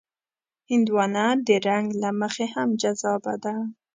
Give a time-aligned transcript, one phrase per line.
[0.71, 3.55] هندوانه د رنګ له مخې هم جذابه ده.